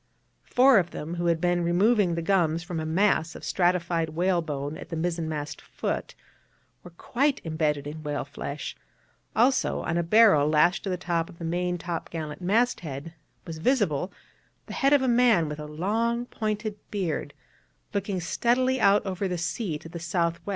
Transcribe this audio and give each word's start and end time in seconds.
Four 0.49 0.79
of 0.79 0.89
them, 0.89 1.13
who 1.13 1.27
had 1.27 1.39
been 1.39 1.63
removing 1.63 2.15
the 2.15 2.23
gums 2.23 2.63
from 2.63 2.79
a 2.79 2.87
mass 2.87 3.35
of 3.35 3.43
stratified 3.43 4.09
whalebone 4.09 4.75
at 4.75 4.89
the 4.89 4.95
mizzen 4.95 5.29
mast 5.29 5.61
foot, 5.61 6.15
were 6.83 6.89
quite 6.89 7.39
imbedded 7.43 7.85
in 7.85 8.01
whale 8.01 8.25
flesh; 8.25 8.75
also, 9.35 9.83
in 9.83 9.97
a 9.97 10.01
barrel 10.01 10.49
lashed 10.49 10.83
to 10.85 10.89
the 10.89 10.97
top 10.97 11.29
of 11.29 11.37
the 11.37 11.45
main 11.45 11.77
top 11.77 12.09
gallant 12.09 12.41
masthead 12.41 13.13
was 13.45 13.59
visible 13.59 14.11
the 14.65 14.73
head 14.73 14.91
of 14.91 15.03
a 15.03 15.07
man 15.07 15.47
with 15.47 15.59
a 15.59 15.67
long 15.67 16.25
pointed 16.25 16.77
beard, 16.89 17.35
looking 17.93 18.19
steadily 18.19 18.79
out 18.81 19.05
over 19.05 19.27
the 19.27 19.37
sea 19.37 19.77
to 19.77 19.87
the 19.87 19.99
S.W. 19.99 20.41